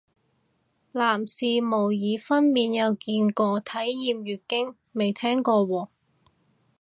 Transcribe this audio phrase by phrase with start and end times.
[0.93, 5.89] 男士模擬分娩有見過，體驗月經未聽過喎